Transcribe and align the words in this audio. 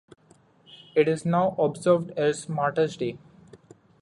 It 0.95 1.07
is 1.07 1.27
now 1.27 1.51
observed 1.59 2.09
as 2.17 2.49
Martyrs' 2.49 2.97
Day. 2.97 3.19